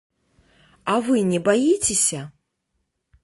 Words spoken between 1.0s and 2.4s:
вы не баіцеся?